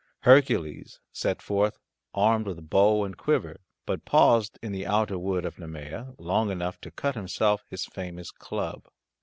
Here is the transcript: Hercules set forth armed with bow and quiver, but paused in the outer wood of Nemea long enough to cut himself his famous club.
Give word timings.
Hercules 0.21 0.99
set 1.11 1.43
forth 1.43 1.77
armed 2.15 2.47
with 2.47 2.71
bow 2.71 3.03
and 3.03 3.15
quiver, 3.15 3.59
but 3.85 4.03
paused 4.03 4.57
in 4.63 4.71
the 4.71 4.87
outer 4.87 5.19
wood 5.19 5.45
of 5.45 5.59
Nemea 5.59 6.15
long 6.17 6.49
enough 6.49 6.81
to 6.81 6.89
cut 6.89 7.13
himself 7.13 7.63
his 7.69 7.85
famous 7.85 8.31
club. 8.31 8.87